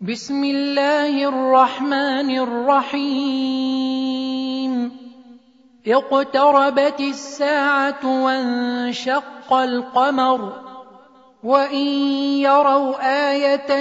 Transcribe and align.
بسم 0.00 0.44
الله 0.44 1.28
الرحمن 1.28 2.30
الرحيم. 2.38 3.92
اقتربت 5.86 7.00
الساعة 7.00 8.24
وانشق 8.24 9.52
القمر 9.52 10.52
وإن 11.42 11.86
يروا 12.40 12.96
آية 13.28 13.72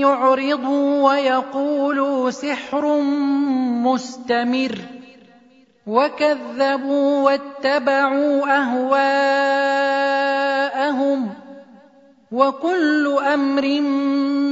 يعرضوا 0.00 1.08
ويقولوا 1.08 2.30
سحر 2.30 3.00
مستمر 3.88 4.78
وكذبوا 5.86 7.22
واتبعوا 7.24 8.56
أهواءهم 8.60 9.08
وكل 12.32 13.18
أمر 13.34 13.80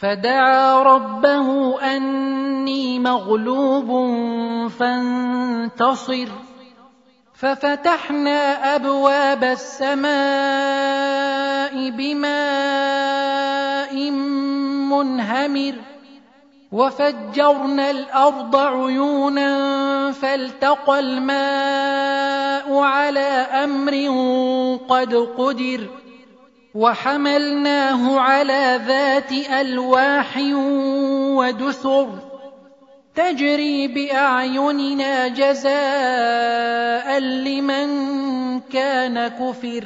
فدعا 0.00 0.82
ربه 0.82 1.80
أني 1.80 2.98
مغلوب 2.98 4.10
فانتصر. 4.68 6.28
ففتحنا 7.34 8.74
أبواب 8.76 9.44
السماء 9.44 10.10
بماء 11.90 14.10
منهمر. 14.90 15.74
وفجرنا 16.72 17.90
الأرض 17.90 18.56
عيونا 18.56 20.12
فالتقى 20.12 21.00
الماء 21.00 22.78
على 22.78 23.46
أمر 23.64 23.94
قد 24.88 25.14
قدر. 25.14 25.88
وحملناه 26.76 28.20
على 28.20 28.80
ذات 28.86 29.32
ألواح 29.32 30.36
ودسر 31.36 32.08
تجري 33.14 33.88
بأعيننا 33.88 35.28
جزاء 35.28 37.18
لمن 37.18 37.88
كان 38.60 39.28
كفر 39.28 39.84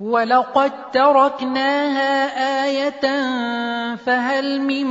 ولقد 0.00 0.90
تركناها 0.92 2.12
آية 2.64 3.00
فهل 3.96 4.60
من 4.60 4.86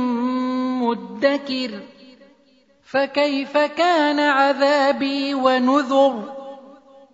مدكر 0.82 1.70
فكيف 2.84 3.58
كان 3.58 4.20
عذابي 4.20 5.34
ونذر 5.34 6.37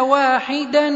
واحدا 0.00 0.90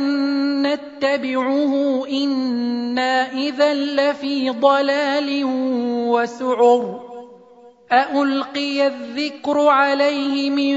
نتبعه 0.63 2.05
أنا 2.07 3.33
اذا 3.33 3.75
لفي 3.75 4.51
ضلال 4.51 5.43
وسعر 6.09 7.11
ألقي 7.93 8.87
الذكر 8.87 9.69
عليه 9.69 10.51
من 10.51 10.77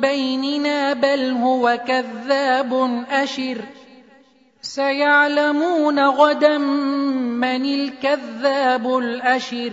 بيننا 0.00 0.92
بل 0.92 1.30
هو 1.30 1.78
كذاب 1.86 3.04
أشر 3.10 3.58
سيعلمون 4.62 5.98
غدا 6.00 6.58
من 6.58 7.64
الكذاب 7.64 8.98
الأشر 8.98 9.72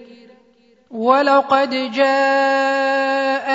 ولقد 0.93 1.69
جاء 1.91 3.47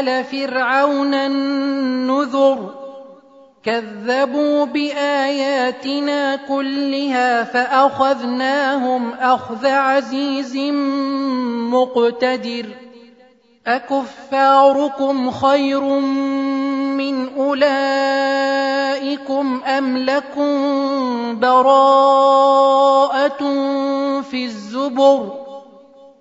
ال 0.00 0.24
فرعون 0.24 1.14
النذر 1.14 2.74
كذبوا 3.62 4.64
باياتنا 4.64 6.36
كلها 6.36 7.44
فاخذناهم 7.44 9.12
اخذ 9.12 9.66
عزيز 9.66 10.56
مقتدر 11.72 12.66
اكفاركم 13.66 15.30
خير 15.30 15.80
من 17.00 17.36
اولئكم 17.38 17.68
ام 19.64 19.98
لكم 19.98 21.40
براءه 21.40 23.38
في 24.20 24.44
الزبر 24.44 25.37